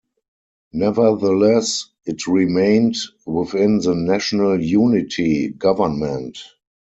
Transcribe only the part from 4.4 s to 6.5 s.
unity government.